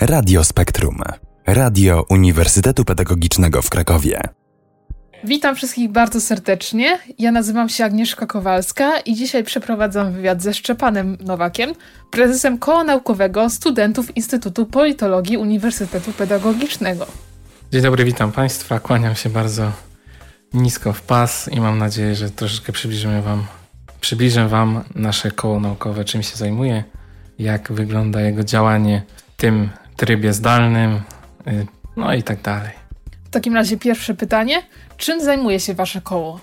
Radio 0.00 0.44
Spektrum. 0.44 0.98
Radio 1.46 2.04
Uniwersytetu 2.08 2.84
Pedagogicznego 2.84 3.62
w 3.62 3.70
Krakowie. 3.70 4.20
Witam 5.24 5.56
wszystkich 5.56 5.92
bardzo 5.92 6.20
serdecznie. 6.20 6.98
Ja 7.18 7.32
nazywam 7.32 7.68
się 7.68 7.84
Agnieszka 7.84 8.26
Kowalska 8.26 9.00
i 9.00 9.14
dzisiaj 9.14 9.44
przeprowadzam 9.44 10.12
wywiad 10.12 10.42
ze 10.42 10.54
Szczepanem 10.54 11.16
Nowakiem, 11.20 11.72
prezesem 12.10 12.58
Koła 12.58 12.84
Naukowego 12.84 13.50
Studentów 13.50 14.16
Instytutu 14.16 14.66
Politologii 14.66 15.36
Uniwersytetu 15.36 16.12
Pedagogicznego. 16.12 17.06
Dzień 17.72 17.82
dobry, 17.82 18.04
witam 18.04 18.32
Państwa. 18.32 18.80
Kłaniam 18.80 19.14
się 19.14 19.30
bardzo 19.30 19.72
nisko 20.54 20.92
w 20.92 21.02
pas 21.02 21.48
i 21.52 21.60
mam 21.60 21.78
nadzieję, 21.78 22.14
że 22.14 22.30
troszeczkę 22.30 22.72
przybliżymy 22.72 23.22
Wam, 23.22 23.44
przybliżę 24.00 24.48
Wam 24.48 24.84
nasze 24.94 25.30
koło 25.30 25.60
naukowe, 25.60 26.04
czym 26.04 26.22
się 26.22 26.36
zajmuje, 26.36 26.84
jak 27.38 27.72
wygląda 27.72 28.20
jego 28.20 28.44
działanie 28.44 29.02
w 29.16 29.36
tym 29.36 29.70
trybie 30.00 30.32
zdalnym, 30.32 31.00
y, 31.46 31.66
no 31.96 32.14
i 32.14 32.22
tak 32.22 32.42
dalej. 32.42 32.72
W 33.24 33.30
takim 33.30 33.54
razie 33.54 33.76
pierwsze 33.76 34.14
pytanie. 34.14 34.62
Czym 34.96 35.24
zajmuje 35.24 35.60
się 35.60 35.74
Wasze 35.74 36.00
koło? 36.00 36.40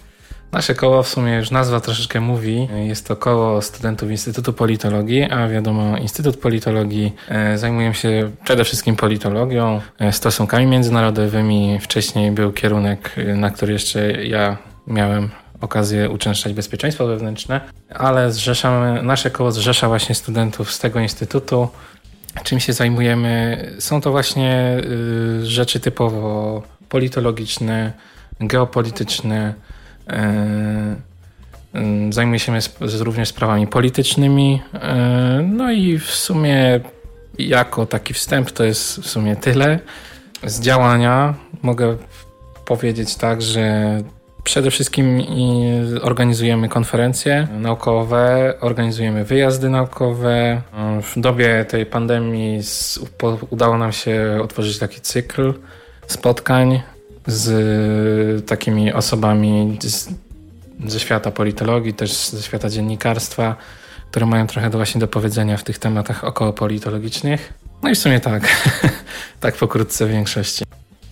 Nasze 0.52 0.76
koło 0.76 1.04
w 1.04 1.08
sumie 1.08 1.36
już 1.36 1.52
nazwa 1.52 1.80
troszeczkę 1.80 2.20
mówi. 2.20 2.68
Jest 2.88 3.08
to 3.08 3.16
koło 3.16 3.62
studentów 3.62 4.12
Instytutu 4.12 4.54
Politologii, 4.54 5.24
a 5.24 5.48
wiadomo, 5.48 5.98
Instytut 5.98 6.38
Politologii 6.38 7.16
e, 7.30 7.58
zajmuje 7.58 7.94
się 7.94 8.32
przede 8.44 8.64
wszystkim 8.64 8.96
politologią, 8.96 9.82
e, 10.00 10.12
stosunkami 10.12 10.66
międzynarodowymi. 10.66 11.80
Wcześniej 11.82 12.32
był 12.32 12.52
kierunek, 12.52 13.12
e, 13.18 13.36
na 13.36 13.50
który 13.50 13.74
jeszcze 13.74 14.26
ja 14.26 14.58
miałem 14.88 15.30
okazję 15.62 16.10
uczęszczać 16.10 16.54
bezpieczeństwo 16.54 17.08
wewnętrzne, 17.08 17.62
ale 17.90 18.32
zrzeszamy, 18.32 19.04
nasze 19.04 19.32
koło 19.32 19.52
zrzesza 19.52 19.88
właśnie 19.88 20.16
studentów 20.16 20.72
z 20.72 20.80
tego 20.80 21.00
instytutu. 21.00 21.68
Czym 22.44 22.60
się 22.60 22.74
zajmujemy? 22.74 23.66
Są 23.80 24.02
to 24.02 24.12
właśnie 24.12 24.78
y, 25.42 25.46
rzeczy 25.46 25.80
typowo 25.80 26.64
politologiczne, 26.90 27.94
geopolityczne. 28.40 29.54
Y, 30.12 30.16
y, 31.80 32.14
zajmuje 32.14 32.40
się 32.40 32.54
również 33.00 33.30
sprawami 33.30 33.68
politycznymi. 33.68 34.62
No 35.44 35.72
i 35.72 36.00
w 36.00 36.12
sumie 36.12 36.80
jako 37.40 37.86
taki 37.86 38.14
wstęp 38.14 38.52
to 38.52 38.64
jest 38.64 39.00
w 39.00 39.08
sumie 39.08 39.36
tyle. 39.36 39.80
Z 40.44 40.60
działania 40.60 41.34
mogę 41.62 41.98
powiedzieć 42.66 43.16
tak, 43.16 43.42
że 43.42 43.98
Przede 44.48 44.72
wszystkim 44.72 45.24
organizujemy 46.02 46.70
konferencje 46.70 47.48
naukowe, 47.52 48.54
organizujemy 48.62 49.26
wyjazdy 49.26 49.70
naukowe. 49.70 50.62
W 51.04 51.20
dobie 51.20 51.66
tej 51.66 51.86
pandemii 51.86 52.62
udało 53.50 53.78
nam 53.78 53.92
się 53.92 54.40
otworzyć 54.44 54.80
taki 54.80 55.02
cykl 55.02 55.54
spotkań 56.08 56.82
z 57.26 58.46
takimi 58.46 58.94
osobami 58.94 59.78
z, 59.82 60.10
ze 60.86 61.00
świata 61.00 61.32
politologii, 61.32 61.94
też 61.94 62.30
ze 62.30 62.42
świata 62.42 62.70
dziennikarstwa, 62.70 63.56
które 64.12 64.26
mają 64.26 64.48
trochę 64.48 64.70
do 64.70 64.78
właśnie 64.78 65.02
do 65.02 65.08
powiedzenia 65.08 65.58
w 65.58 65.64
tych 65.64 65.80
tematach 65.80 66.24
około 66.24 66.54
politologicznych. 66.54 67.54
No 67.84 67.90
i 67.90 67.96
w 67.96 68.00
sumie 68.00 68.20
tak, 68.20 68.44
tak 69.40 69.56
pokrótce 69.56 70.06
w 70.06 70.10
większości. 70.10 70.66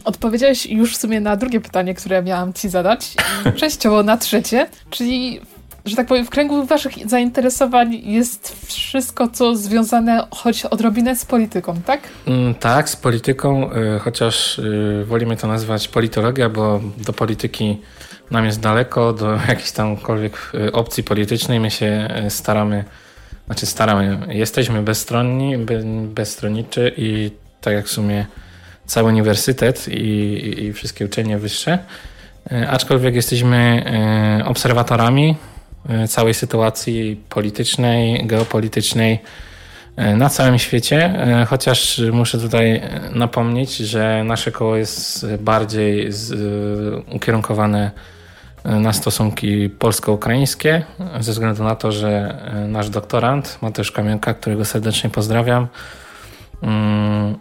Odpowiedziałeś 0.06 0.66
już 0.66 0.94
w 0.94 1.02
sumie 1.02 1.22
na 1.22 1.36
drugie 1.36 1.62
pytanie, 1.62 1.94
które 1.94 2.24
miałam 2.24 2.54
ci 2.54 2.70
zadać, 2.70 3.14
częściowo 3.60 4.04
na 4.04 4.18
trzecie, 4.18 4.68
czyli 4.90 5.42
że 5.86 5.96
tak 5.96 6.08
powiem, 6.08 6.26
w 6.26 6.30
kręgu 6.30 6.66
waszych 6.66 7.10
zainteresowań 7.10 8.02
jest 8.04 8.66
wszystko, 8.68 9.28
co 9.28 9.56
związane 9.56 10.28
choć 10.32 10.66
odrobinę 10.66 11.16
z 11.16 11.26
polityką, 11.26 11.82
tak? 11.86 12.02
Mm, 12.28 12.56
tak, 12.56 12.90
z 12.90 12.96
polityką, 12.96 13.72
y, 13.74 14.00
chociaż 14.00 14.60
y, 14.60 15.04
wolimy 15.08 15.38
to 15.38 15.48
nazywać 15.48 15.88
politologia, 15.88 16.50
bo 16.50 16.82
do 16.98 17.14
polityki 17.14 17.78
nam 18.32 18.46
jest 18.46 18.60
daleko, 18.60 19.14
do 19.14 19.32
jakiejś 19.50 19.72
tamkolwiek 19.72 20.52
y, 20.54 20.72
opcji 20.72 21.04
politycznej 21.04 21.60
my 21.60 21.72
się 21.72 22.08
staramy, 22.30 22.84
znaczy 23.46 23.66
staramy, 23.66 24.20
jesteśmy 24.30 24.82
bezstronni, 24.82 25.58
bezstronniczy 26.08 26.94
i 26.98 27.32
tak 27.62 27.74
jak 27.74 27.86
w 27.86 27.92
sumie 27.92 28.26
cały 28.86 29.10
uniwersytet 29.10 29.88
i, 29.88 30.64
i 30.64 30.74
wszystkie 30.74 31.06
uczelnie 31.06 31.38
wyższe, 31.38 31.80
e, 32.52 32.70
aczkolwiek 32.70 33.16
jesteśmy 33.16 33.84
e, 34.40 34.46
obserwatorami 34.46 35.36
e, 35.90 36.08
całej 36.08 36.34
sytuacji 36.34 37.22
politycznej, 37.30 38.28
geopolitycznej 38.28 39.20
na 40.18 40.30
całym 40.30 40.60
świecie, 40.60 41.14
chociaż 41.48 42.02
muszę 42.12 42.40
tutaj 42.40 42.82
napomnieć, 43.12 43.78
że 43.78 44.24
nasze 44.24 44.52
koło 44.52 44.76
jest 44.76 45.26
bardziej 45.40 46.10
ukierunkowane 47.12 47.92
na 48.66 48.94
stosunki 48.94 49.70
polsko-ukraińskie, 49.70 50.84
ze 51.20 51.32
względu 51.32 51.64
na 51.64 51.76
to, 51.76 51.92
że 51.92 52.38
nasz 52.68 52.90
doktorant 52.90 53.58
Mateusz 53.62 53.92
Kamionka, 53.92 54.34
którego 54.34 54.66
serdecznie 54.66 55.10
pozdrawiam, 55.10 55.68
mm, 56.62 57.36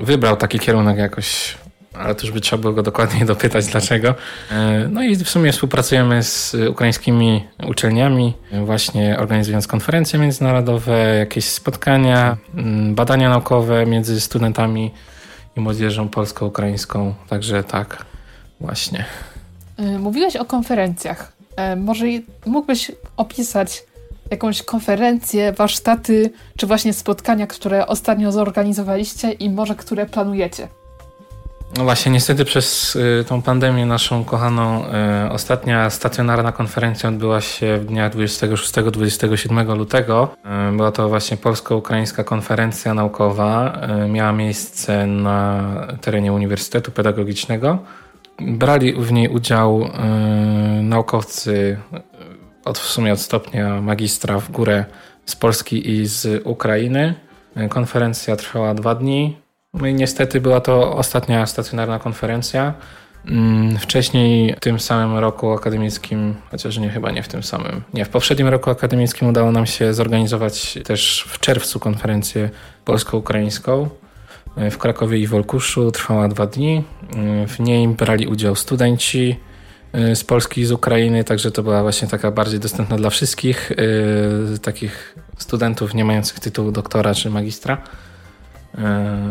wybrał 0.00 0.36
taki 0.36 0.58
kierunek 0.58 0.98
jakoś, 0.98 1.56
ale 1.94 2.14
to 2.14 2.22
już 2.26 2.30
by 2.30 2.40
trzeba 2.40 2.60
było 2.60 2.72
go 2.72 2.82
dokładniej 2.82 3.24
dopytać 3.34 3.66
dlaczego. 3.66 4.14
E, 4.50 4.88
no 4.90 5.02
i 5.02 5.16
w 5.16 5.30
sumie 5.30 5.52
współpracujemy 5.52 6.22
z 6.22 6.56
ukraińskimi 6.70 7.44
uczelniami, 7.68 8.34
właśnie 8.64 9.18
organizując 9.18 9.66
konferencje 9.66 10.18
międzynarodowe, 10.18 11.16
jakieś 11.18 11.44
spotkania, 11.44 12.36
mm, 12.54 12.94
badania 12.94 13.28
naukowe 13.28 13.86
między 13.86 14.20
studentami 14.20 14.90
i 15.56 15.60
młodzieżą 15.60 16.08
polsko-ukraińską. 16.08 17.14
Także 17.28 17.64
tak, 17.64 18.04
właśnie. 18.60 19.04
E, 19.78 19.98
mówiłeś 19.98 20.36
o 20.36 20.44
konferencjach. 20.44 21.32
E, 21.56 21.76
może 21.76 22.06
mógłbyś 22.46 22.92
opisać 23.16 23.84
jakąś 24.30 24.62
konferencję, 24.62 25.52
warsztaty, 25.52 26.30
czy 26.56 26.66
właśnie 26.66 26.92
spotkania, 26.92 27.46
które 27.46 27.86
ostatnio 27.86 28.32
zorganizowaliście 28.32 29.32
i 29.32 29.50
może 29.50 29.74
które 29.74 30.06
planujecie? 30.06 30.68
No 31.76 31.84
właśnie, 31.84 32.12
niestety 32.12 32.44
przez 32.44 32.96
y, 32.96 33.24
tą 33.28 33.42
pandemię 33.42 33.86
naszą 33.86 34.24
kochaną 34.24 34.84
y, 35.26 35.30
ostatnia 35.30 35.90
stacjonarna 35.90 36.52
konferencja 36.52 37.08
odbyła 37.08 37.40
się 37.40 37.78
w 37.78 37.84
dniach 37.84 38.12
26-27 38.12 39.76
lutego. 39.76 40.28
Y, 40.72 40.76
była 40.76 40.92
to 40.92 41.08
właśnie 41.08 41.36
polsko-ukraińska 41.36 42.24
konferencja 42.24 42.94
naukowa. 42.94 43.78
Miała 44.08 44.32
miejsce 44.32 45.06
na 45.06 45.62
terenie 46.00 46.32
Uniwersytetu 46.32 46.90
Pedagogicznego. 46.92 47.78
Brali 48.40 48.92
w 48.92 49.12
niej 49.12 49.28
udział 49.28 49.90
naukowcy 50.82 51.76
od, 52.66 52.78
w 52.78 52.86
sumie 52.86 53.12
od 53.12 53.20
stopnia 53.20 53.80
magistra 53.80 54.38
w 54.38 54.50
górę 54.50 54.84
z 55.26 55.36
Polski 55.36 55.90
i 55.90 56.06
z 56.06 56.42
Ukrainy. 56.46 57.14
Konferencja 57.68 58.36
trwała 58.36 58.74
dwa 58.74 58.94
dni. 58.94 59.36
No 59.74 59.86
i 59.86 59.94
niestety 59.94 60.40
była 60.40 60.60
to 60.60 60.96
ostatnia 60.96 61.46
stacjonarna 61.46 61.98
konferencja. 61.98 62.74
Mm, 63.26 63.78
wcześniej 63.78 64.54
w 64.56 64.60
tym 64.60 64.80
samym 64.80 65.18
roku 65.18 65.52
akademickim, 65.52 66.34
chociaż 66.50 66.78
nie 66.78 66.88
chyba 66.88 67.10
nie 67.10 67.22
w 67.22 67.28
tym 67.28 67.42
samym, 67.42 67.82
nie, 67.94 68.04
w 68.04 68.08
poprzednim 68.08 68.48
roku 68.48 68.70
akademickim 68.70 69.28
udało 69.28 69.52
nam 69.52 69.66
się 69.66 69.94
zorganizować 69.94 70.78
też 70.84 71.24
w 71.28 71.40
czerwcu 71.40 71.80
konferencję 71.80 72.50
polsko-ukraińską 72.84 73.88
w 74.70 74.78
Krakowie 74.78 75.18
i 75.18 75.26
Wolkuszu. 75.26 75.90
Trwała 75.92 76.28
dwa 76.28 76.46
dni. 76.46 76.84
W 77.48 77.60
niej 77.60 77.88
brali 77.88 78.26
udział 78.26 78.54
studenci 78.54 79.36
z 80.14 80.24
Polski 80.24 80.60
i 80.60 80.66
z 80.66 80.72
Ukrainy, 80.72 81.24
także 81.24 81.50
to 81.50 81.62
była 81.62 81.82
właśnie 81.82 82.08
taka 82.08 82.30
bardziej 82.30 82.60
dostępna 82.60 82.96
dla 82.96 83.10
wszystkich 83.10 83.72
yy, 84.50 84.58
takich 84.58 85.14
studentów 85.38 85.94
nie 85.94 86.04
mających 86.04 86.40
tytułu 86.40 86.72
doktora 86.72 87.14
czy 87.14 87.30
magistra, 87.30 87.82
yy, 88.74 88.80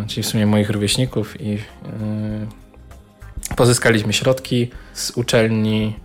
czyli 0.08 0.24
w 0.24 0.28
sumie 0.28 0.46
moich 0.46 0.70
rówieśników 0.70 1.42
i 1.42 1.52
yy, 1.52 1.60
pozyskaliśmy 3.56 4.14
środki 4.14 4.72
z 4.94 5.12
uczelni 5.12 6.05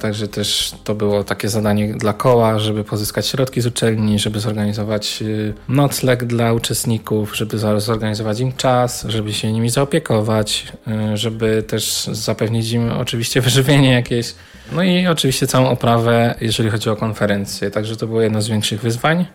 także 0.00 0.28
też 0.28 0.74
to 0.84 0.94
było 0.94 1.24
takie 1.24 1.48
zadanie 1.48 1.94
dla 1.94 2.12
koła, 2.12 2.58
żeby 2.58 2.84
pozyskać 2.84 3.26
środki 3.26 3.60
z 3.60 3.66
uczelni, 3.66 4.18
żeby 4.18 4.40
zorganizować 4.40 5.18
y, 5.22 5.54
nocleg 5.68 6.24
dla 6.24 6.52
uczestników, 6.52 7.36
żeby 7.36 7.58
zorganizować 7.78 8.40
im 8.40 8.52
czas, 8.52 9.06
żeby 9.08 9.32
się 9.32 9.52
nimi 9.52 9.70
zaopiekować, 9.70 10.72
y, 11.12 11.16
żeby 11.16 11.62
też 11.62 12.04
zapewnić 12.12 12.72
im 12.72 12.90
oczywiście 12.90 13.40
wyżywienie 13.46 13.92
jakieś. 13.92 14.34
No 14.72 14.82
i 14.82 15.06
oczywiście 15.06 15.46
całą 15.46 15.68
oprawę, 15.68 16.34
jeżeli 16.40 16.70
chodzi 16.70 16.90
o 16.90 16.96
konferencję. 16.96 17.70
Także 17.70 17.96
to 17.96 18.06
było 18.06 18.20
jedno 18.20 18.42
z 18.42 18.48
większych 18.48 18.80
wyzwań. 18.80 19.26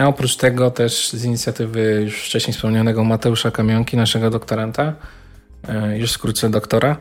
A 0.00 0.06
oprócz 0.06 0.36
tego 0.36 0.70
też 0.70 1.08
z 1.08 1.24
inicjatywy 1.24 2.00
już 2.04 2.22
wcześniej 2.22 2.54
wspomnianego 2.54 3.04
Mateusza 3.04 3.50
Kamionki, 3.50 3.96
naszego 3.96 4.30
doktoranta, 4.30 4.92
już 5.96 6.12
wkrótce 6.12 6.50
doktora, 6.50 6.96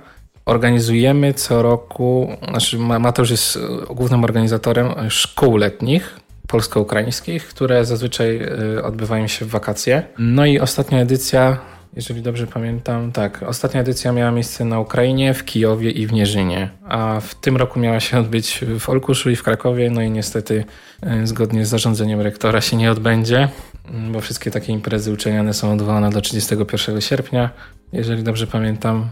organizujemy 0.50 1.34
co 1.34 1.62
roku, 1.62 2.38
znaczy 2.50 2.78
Mateusz 2.78 3.30
jest 3.30 3.60
głównym 3.90 4.24
organizatorem 4.24 5.10
szkół 5.10 5.58
letnich, 5.58 6.20
polsko-ukraińskich, 6.48 7.48
które 7.48 7.86
zazwyczaj 7.86 8.42
odbywają 8.84 9.28
się 9.28 9.46
w 9.46 9.50
wakacje. 9.50 10.04
No 10.18 10.46
i 10.46 10.60
ostatnia 10.60 11.00
edycja 11.00 11.58
jeżeli 11.96 12.22
dobrze 12.22 12.48
pamiętam, 12.48 13.12
tak. 13.12 13.44
Ostatnia 13.44 13.82
edycja 13.82 14.12
miała 14.12 14.32
miejsce 14.32 14.66
na 14.66 14.80
Ukrainie, 14.80 15.34
w 15.34 15.46
Kijowie 15.46 15.92
i 15.92 16.08
w 16.08 16.14
Nierzynie, 16.14 16.70
a 16.88 17.20
w 17.20 17.36
tym 17.36 17.58
roku 17.58 17.80
miała 17.80 18.00
się 18.00 18.20
odbyć 18.20 18.60
w 18.80 18.90
Olkuszu 18.90 19.30
i 19.30 19.36
w 19.36 19.44
Krakowie, 19.44 19.90
no 19.92 20.02
i 20.02 20.12
niestety 20.12 20.66
e, 21.02 21.28
zgodnie 21.28 21.66
z 21.66 21.70
zarządzeniem 21.70 22.22
rektora 22.22 22.62
się 22.62 22.78
nie 22.78 22.92
odbędzie, 22.92 23.50
mm, 23.90 24.12
bo 24.12 24.22
wszystkie 24.22 24.52
takie 24.52 24.74
imprezy 24.74 25.12
uczeniane 25.12 25.54
są 25.54 25.74
odwołane 25.74 26.10
do 26.10 26.22
31 26.22 27.02
sierpnia, 27.02 27.50
jeżeli 27.94 28.24
dobrze 28.24 28.48
pamiętam. 28.48 29.10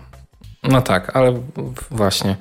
No 0.63 0.81
tak, 0.81 1.15
ale 1.15 1.42
właśnie. 1.92 2.36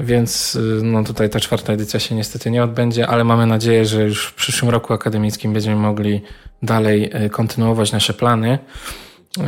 Więc 0.00 0.54
y, 0.54 0.60
no 0.82 1.04
tutaj 1.04 1.30
ta 1.30 1.40
czwarta 1.40 1.72
edycja 1.72 2.00
się 2.00 2.14
niestety 2.14 2.50
nie 2.50 2.64
odbędzie, 2.64 3.06
ale 3.06 3.24
mamy 3.24 3.46
nadzieję, 3.46 3.84
że 3.84 4.02
już 4.02 4.26
w 4.26 4.34
przyszłym 4.34 4.70
roku 4.70 4.92
akademickim 4.92 5.52
będziemy 5.52 5.76
mogli 5.76 6.22
dalej 6.62 7.10
e, 7.12 7.30
kontynuować 7.30 7.92
nasze 7.92 8.14
plany 8.14 8.58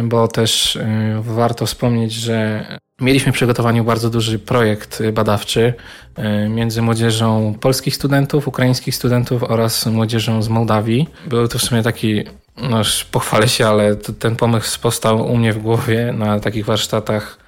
bo 0.05 0.29
też 0.29 0.77
y, 0.77 0.83
warto 1.21 1.67
wspomnieć, 1.67 2.13
że 2.13 2.67
mieliśmy 3.01 3.33
w 3.33 3.35
przygotowaniu 3.35 3.85
bardzo 3.85 4.11
duży 4.11 4.39
projekt 4.39 5.03
badawczy 5.13 5.75
y, 6.19 6.49
między 6.49 6.83
młodzieżą 6.83 7.55
polskich 7.61 7.97
studentów, 7.97 8.49
ukraińskich 8.49 8.95
studentów 8.95 9.43
oraz 9.43 9.87
młodzieżą 9.87 10.43
z 10.43 10.49
Mołdawii. 10.49 11.09
Był 11.27 11.49
to 11.49 11.59
w 11.59 11.63
sumie 11.63 11.83
taki, 11.83 12.25
no 12.57 12.83
pochwalę 13.11 13.49
się, 13.49 13.67
ale 13.67 13.97
ten 13.97 14.37
pomysł 14.37 14.81
powstał 14.81 15.33
u 15.33 15.37
mnie 15.37 15.53
w 15.53 15.59
głowie 15.59 16.13
na 16.13 16.41
takich 16.41 16.65
warsztatach 16.65 17.40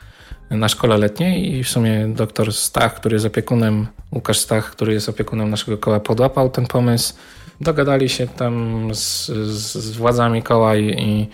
na 0.53 0.69
szkole 0.69 0.99
letniej 0.99 1.55
i 1.55 1.65
w 1.65 1.69
sumie 1.69 2.09
doktor 2.09 2.53
Stach, 2.53 2.95
który 2.95 3.15
jest 3.17 3.27
opiekunem, 3.27 3.87
Łukasz 4.13 4.39
Stach, 4.39 4.71
który 4.71 4.93
jest 4.93 5.09
opiekunem 5.09 5.51
naszego 5.51 5.79
koła, 5.79 6.01
podłapał 6.01 6.51
ten 6.51 6.67
pomysł 6.67 7.15
dogadali 7.63 8.09
się 8.09 8.27
tam 8.27 8.89
z, 8.95 9.27
z 9.27 9.97
władzami 9.97 10.43
koła 10.43 10.77
i, 10.77 10.87
i, 10.87 11.29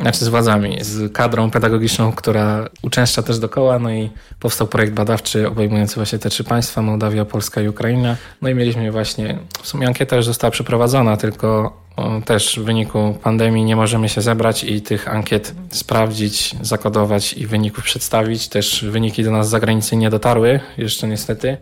znaczy 0.00 0.24
z 0.24 0.28
władzami, 0.28 0.78
z 0.80 1.12
kadrą 1.12 1.50
pedagogiczną, 1.50 2.12
która 2.12 2.68
uczęszcza 2.82 3.22
też 3.22 3.38
do 3.38 3.48
koła, 3.48 3.78
no 3.78 3.90
i 3.90 4.10
powstał 4.40 4.66
projekt 4.66 4.92
badawczy 4.92 5.48
obejmujący 5.48 5.94
właśnie 5.94 6.18
te 6.18 6.30
trzy 6.30 6.44
państwa, 6.44 6.82
Mołdawia, 6.82 7.24
Polska 7.24 7.62
i 7.62 7.68
Ukraina. 7.68 8.16
No 8.42 8.48
i 8.48 8.54
mieliśmy 8.54 8.92
właśnie, 8.92 9.38
w 9.62 9.66
sumie 9.66 9.86
ankieta 9.86 10.16
już 10.16 10.24
została 10.24 10.50
przeprowadzona, 10.50 11.16
tylko 11.16 11.80
też 12.24 12.58
w 12.60 12.64
wyniku 12.64 13.18
pandemii 13.22 13.64
nie 13.64 13.76
możemy 13.76 14.08
się 14.08 14.20
zebrać 14.20 14.64
i 14.64 14.82
tych 14.82 15.08
ankiet 15.08 15.54
sprawdzić, 15.70 16.56
zakodować 16.62 17.32
i 17.32 17.46
wyników 17.46 17.84
przedstawić. 17.84 18.48
Też 18.48 18.84
wyniki 18.84 19.24
do 19.24 19.30
nas 19.30 19.46
z 19.46 19.50
zagranicy 19.50 19.96
nie 19.96 20.10
dotarły 20.10 20.60
jeszcze 20.78 21.08
niestety. 21.08 21.56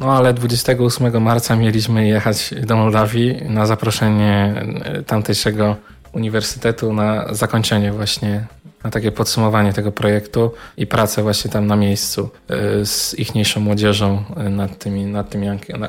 No 0.00 0.12
ale 0.12 0.34
28 0.34 1.22
marca 1.22 1.56
mieliśmy 1.56 2.08
jechać 2.08 2.54
do 2.66 2.76
Mołdawii 2.76 3.36
na 3.48 3.66
zaproszenie 3.66 4.54
e, 4.84 5.02
tamtejszego 5.02 5.76
uniwersytetu 6.12 6.92
na 6.92 7.34
zakończenie 7.34 7.92
właśnie, 7.92 8.46
na 8.84 8.90
takie 8.90 9.12
podsumowanie 9.12 9.72
tego 9.72 9.92
projektu 9.92 10.52
i 10.76 10.86
pracę 10.86 11.22
właśnie 11.22 11.50
tam 11.50 11.66
na 11.66 11.76
miejscu 11.76 12.30
e, 12.48 12.86
z 12.86 13.18
ichniejszą 13.18 13.60
młodzieżą 13.60 14.24
e, 14.36 14.48
nad 14.48 14.78
tymi, 14.78 15.06
nad 15.06 15.30
tymi, 15.30 15.46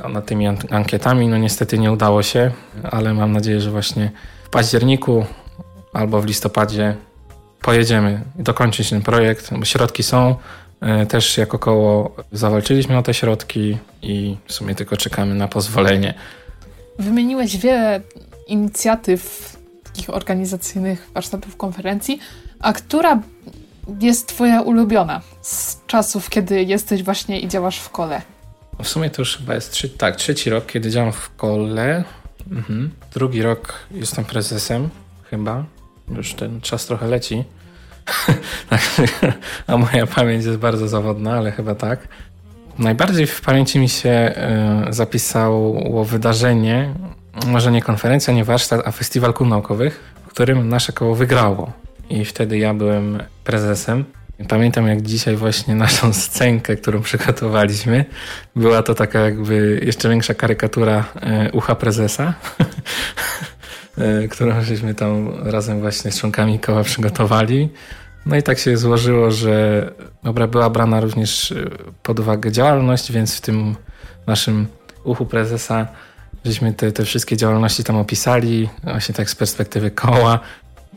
nad 0.09 0.25
tymi 0.25 0.47
ankietami. 0.69 1.27
No 1.27 1.37
niestety 1.37 1.77
nie 1.77 1.91
udało 1.91 2.23
się, 2.23 2.51
ale 2.83 3.13
mam 3.13 3.31
nadzieję, 3.31 3.61
że 3.61 3.71
właśnie 3.71 4.11
w 4.43 4.49
październiku 4.49 5.25
albo 5.93 6.21
w 6.21 6.25
listopadzie 6.25 6.95
pojedziemy 7.61 8.21
dokończyć 8.35 8.89
ten 8.89 9.01
projekt, 9.01 9.53
bo 9.53 9.65
środki 9.65 10.03
są, 10.03 10.35
też 11.09 11.37
jako 11.37 11.59
koło 11.59 12.15
zawalczyliśmy 12.31 12.97
o 12.97 13.03
te 13.03 13.13
środki 13.13 13.77
i 14.01 14.37
w 14.45 14.53
sumie 14.53 14.75
tylko 14.75 14.97
czekamy 14.97 15.35
na 15.35 15.47
pozwolenie. 15.47 16.13
Wymieniłeś 16.99 17.57
wiele 17.57 18.01
inicjatyw 18.47 19.53
takich 19.83 20.09
organizacyjnych, 20.09 21.09
warsztatów, 21.13 21.57
konferencji, 21.57 22.19
a 22.59 22.73
która 22.73 23.21
jest 24.01 24.27
twoja 24.27 24.61
ulubiona 24.61 25.21
z 25.41 25.77
czasów, 25.87 26.29
kiedy 26.29 26.63
jesteś 26.63 27.03
właśnie 27.03 27.39
i 27.39 27.47
działasz 27.47 27.79
w 27.79 27.89
kole? 27.89 28.21
W 28.83 28.87
sumie 28.87 29.09
to 29.09 29.21
już 29.21 29.37
chyba 29.37 29.55
jest 29.55 29.71
trzy, 29.71 29.89
tak, 29.89 30.15
trzeci 30.15 30.49
rok, 30.49 30.65
kiedy 30.65 30.91
działam 30.91 31.11
w 31.11 31.35
kole. 31.35 32.03
Mhm. 32.51 32.91
Drugi 33.13 33.41
rok 33.41 33.73
jestem 33.91 34.25
prezesem, 34.25 34.89
chyba. 35.29 35.65
Już 36.17 36.33
ten 36.33 36.61
czas 36.61 36.85
trochę 36.85 37.07
leci. 37.07 37.43
A 39.67 39.77
moja 39.77 40.07
pamięć 40.07 40.45
jest 40.45 40.57
bardzo 40.57 40.87
zawodna, 40.87 41.33
ale 41.33 41.51
chyba 41.51 41.75
tak. 41.75 42.07
Najbardziej 42.79 43.27
w 43.27 43.41
pamięci 43.41 43.79
mi 43.79 43.89
się 43.89 44.09
e, 44.09 44.85
zapisało 44.89 46.05
wydarzenie, 46.05 46.93
może 47.47 47.71
nie 47.71 47.81
konferencja, 47.81 48.33
nie 48.33 48.43
warsztat, 48.43 48.81
a 48.85 48.91
festiwal 48.91 49.33
kół 49.33 49.47
naukowych, 49.47 49.99
w 50.27 50.29
którym 50.29 50.69
nasze 50.69 50.93
koło 50.93 51.15
wygrało. 51.15 51.71
I 52.09 52.25
wtedy 52.25 52.57
ja 52.57 52.73
byłem 52.73 53.23
prezesem. 53.43 54.05
Pamiętam 54.49 54.87
jak 54.87 55.01
dzisiaj 55.01 55.35
właśnie 55.35 55.75
naszą 55.75 56.13
scenkę, 56.23 56.75
którą 56.75 57.01
przygotowaliśmy. 57.01 58.05
Była 58.55 58.83
to 58.83 58.95
taka 58.95 59.19
jakby 59.19 59.79
jeszcze 59.85 60.09
większa 60.09 60.33
karykatura 60.33 61.05
e, 61.21 61.51
ucha 61.51 61.75
prezesa. 61.75 62.33
E, 63.97 64.27
którą 64.27 64.61
żeśmy 64.61 64.95
tam 64.95 65.33
razem 65.43 65.79
właśnie 65.79 66.11
z 66.11 66.19
członkami 66.19 66.59
koła 66.59 66.83
przygotowali. 66.83 67.69
No 68.25 68.35
i 68.35 68.43
tak 68.43 68.59
się 68.59 68.77
złożyło, 68.77 69.31
że 69.31 69.91
dobra, 70.23 70.47
była 70.47 70.69
brana 70.69 71.01
również 71.01 71.51
e, 71.51 71.55
pod 72.03 72.19
uwagę 72.19 72.51
działalność, 72.51 73.11
więc 73.11 73.35
w 73.35 73.41
tym 73.41 73.75
naszym 74.27 74.67
uchu 75.03 75.25
prezesa 75.25 75.87
żeśmy 76.45 76.73
te, 76.73 76.91
te 76.91 77.05
wszystkie 77.05 77.37
działalności 77.37 77.83
tam 77.83 77.95
opisali, 77.95 78.69
właśnie 78.83 79.15
tak 79.15 79.29
z 79.29 79.35
perspektywy 79.35 79.91
koła. 79.91 80.39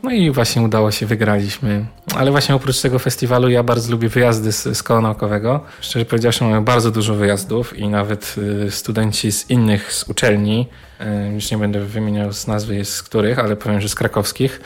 No 0.03 0.11
i 0.11 0.31
właśnie 0.31 0.61
udało 0.61 0.91
się, 0.91 1.05
wygraliśmy. 1.05 1.85
Ale 2.15 2.31
właśnie 2.31 2.55
oprócz 2.55 2.81
tego 2.81 2.99
festiwalu 2.99 3.49
ja 3.49 3.63
bardzo 3.63 3.91
lubię 3.91 4.09
wyjazdy 4.09 4.51
z, 4.51 4.77
z 4.77 4.83
koła 4.83 5.01
naukowego. 5.01 5.59
Szczerze 5.81 6.05
powiedziawszy 6.05 6.43
mamy 6.43 6.61
bardzo 6.61 6.91
dużo 6.91 7.15
wyjazdów 7.15 7.77
i 7.79 7.87
nawet 7.87 8.35
y, 8.67 8.71
studenci 8.71 9.31
z 9.31 9.49
innych 9.49 9.93
z 9.93 10.09
uczelni, 10.09 10.67
y, 11.01 11.33
już 11.33 11.51
nie 11.51 11.57
będę 11.57 11.79
wymieniał 11.79 12.33
z 12.33 12.47
nazwy 12.47 12.85
z 12.85 13.03
których, 13.03 13.39
ale 13.39 13.55
powiem, 13.55 13.81
że 13.81 13.89
z 13.89 13.95
krakowskich, 13.95 14.61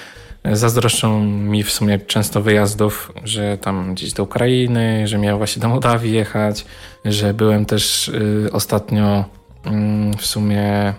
y, 0.48 0.56
zazdroszczą 0.56 1.20
mi 1.26 1.64
w 1.64 1.72
sumie 1.72 2.00
często 2.00 2.42
wyjazdów, 2.42 3.12
że 3.24 3.58
tam 3.58 3.94
gdzieś 3.94 4.14
do 4.14 4.24
Ukrainy, 4.24 5.08
że 5.08 5.18
miałem 5.18 5.38
właśnie 5.38 5.62
do 5.62 5.70
Mołdawii 5.70 6.14
jechać, 6.14 6.66
że 7.06 7.34
byłem 7.34 7.66
też 7.66 8.12
ostatnio 8.52 9.26
mm, 9.66 10.14
w 10.18 10.26
sumie 10.26 10.94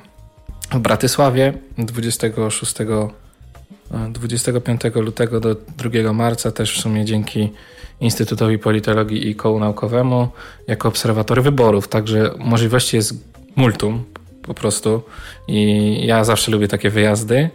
w 0.73 0.79
Bratysławie 0.79 1.53
26 1.79 2.75
25 3.91 4.81
lutego 4.95 5.41
do 5.41 5.55
2 5.55 6.13
marca 6.13 6.53
też 6.53 6.79
w 6.79 6.81
sumie 6.81 7.05
dzięki 7.05 7.53
Instytutowi 8.01 8.59
Politologii 8.59 9.29
i 9.29 9.35
Kołu 9.35 9.61
Naukowemu 9.61 10.29
jako 10.67 10.89
obserwatory 10.89 11.43
wyborów, 11.43 11.89
także 11.89 12.31
możliwości 12.39 12.97
jest 12.97 13.15
multum 13.57 14.05
po 14.43 14.55
prostu 14.55 15.03
i 15.49 16.07
ja 16.07 16.25
zawsze 16.25 16.53
lubię 16.53 16.69
takie 16.69 16.91
wyjazdy 16.91 17.51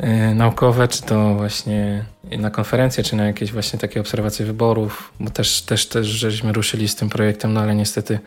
yy, 0.00 0.34
naukowe, 0.34 0.88
czy 0.88 1.02
to 1.02 1.34
właśnie 1.34 2.04
na 2.38 2.50
konferencje, 2.50 3.04
czy 3.04 3.16
na 3.16 3.26
jakieś 3.26 3.52
właśnie 3.52 3.78
takie 3.78 4.00
obserwacje 4.00 4.46
wyborów, 4.46 5.12
bo 5.20 5.30
też, 5.30 5.62
też, 5.62 5.86
też 5.86 6.06
żeśmy 6.06 6.52
ruszyli 6.52 6.88
z 6.88 6.96
tym 6.96 7.08
projektem, 7.08 7.52
no 7.52 7.60
ale 7.60 7.74
niestety 7.74 8.18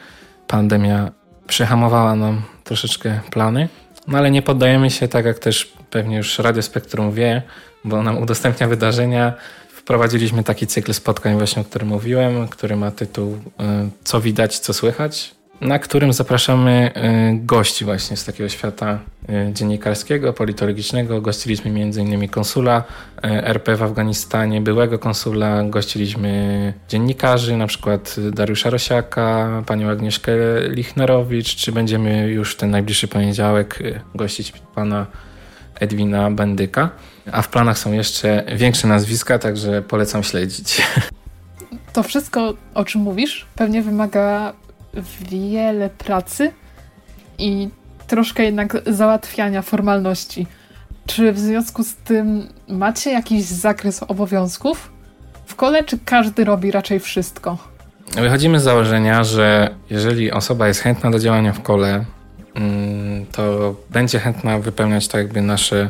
pandemia 0.48 1.12
przehamowała 1.48 2.15
nam 2.15 2.42
troszeczkę 2.63 3.20
plany. 3.32 3.70
No 4.08 4.18
ale 4.18 4.32
nie 4.32 4.42
poddajemy 4.42 4.89
się, 4.89 5.08
tak 5.08 5.25
jak 5.25 5.39
też 5.39 5.74
pewnie 5.89 6.17
już 6.17 6.39
Radio 6.39 6.62
Spektrum 6.62 7.12
wie, 7.12 7.41
bo 7.84 8.03
nam 8.03 8.17
udostępnia 8.17 8.67
wydarzenia. 8.67 9.34
Wprowadziliśmy 9.69 10.43
taki 10.43 10.67
cykl 10.67 10.93
spotkań 10.93 11.38
właśnie, 11.38 11.62
o 11.62 11.65
którym 11.65 11.88
mówiłem, 11.88 12.48
który 12.48 12.75
ma 12.75 12.91
tytuł 12.91 13.38
e, 13.60 13.89
Co 14.03 14.22
widać, 14.22 14.60
co 14.60 14.74
słychać 14.74 15.39
na 15.62 15.79
którym 15.79 16.13
zapraszamy 16.13 16.91
y, 16.98 17.46
gości 17.46 17.86
właśnie 17.86 18.17
z 18.17 18.25
takiego 18.25 18.50
świata 18.50 19.00
y, 19.29 19.53
dziennikarskiego, 19.53 20.34
politologicznego. 20.34 21.22
Gościliśmy 21.22 21.72
m.in. 21.72 22.29
konsula 22.29 22.84
RP 23.24 23.75
w 23.75 23.84
Afganistanie, 23.84 24.62
byłego 24.62 25.00
konsula, 25.00 25.63
gościliśmy 25.63 26.74
dziennikarzy, 26.89 27.58
na 27.58 27.67
przykład 27.67 28.15
Dariusza 28.31 28.69
Rosiaka, 28.69 29.63
panią 29.65 29.89
Agnieszkę 29.89 30.31
Lichnerowicz, 30.67 31.55
czy 31.55 31.72
będziemy 31.72 32.27
już 32.27 32.55
ten 32.55 32.69
najbliższy 32.72 33.08
poniedziałek 33.08 33.79
gościć 34.15 34.53
pana 34.75 35.05
Edwina 35.80 36.32
Bendyka. 36.32 36.90
A 37.32 37.42
w 37.42 37.48
planach 37.48 37.80
są 37.80 37.92
jeszcze 37.94 38.44
większe 38.56 38.88
nazwiska, 38.88 39.40
także 39.40 39.82
polecam 39.82 40.24
śledzić. 40.24 40.78
To 41.94 42.04
wszystko, 42.04 42.54
o 42.74 42.86
czym 42.86 43.02
mówisz, 43.02 43.46
pewnie 43.56 43.82
wymaga 43.82 44.54
wiele 45.30 45.90
pracy 45.90 46.52
i 47.38 47.70
troszkę 48.08 48.44
jednak 48.44 48.78
załatwiania 48.88 49.62
formalności. 49.62 50.48
Czy 51.06 51.34
w 51.34 51.40
związku 51.40 51.84
z 51.84 51.96
tym 51.96 52.48
macie 52.68 53.12
jakiś 53.12 53.44
zakres 53.44 54.04
obowiązków 54.04 54.92
w 55.46 55.56
kole, 55.56 55.84
czy 55.84 56.00
każdy 56.06 56.44
robi 56.44 56.72
raczej 56.72 57.00
wszystko? 57.00 57.58
Wychodzimy 58.16 58.60
z 58.60 58.64
założenia, 58.64 59.24
że 59.24 59.76
jeżeli 59.90 60.32
osoba 60.32 60.68
jest 60.68 60.82
chętna 60.82 61.12
do 61.12 61.20
działania 61.20 61.54
w 61.54 61.62
kole, 61.62 62.06
to 63.39 63.75
będzie 63.89 64.19
chętna 64.19 64.60
wypełniać 64.60 65.08
tak 65.08 65.22
jakby 65.22 65.41
nasze 65.41 65.89